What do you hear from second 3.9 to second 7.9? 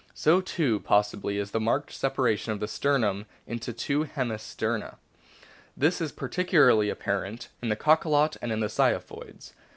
hemisterna. This is particu larly apparent in the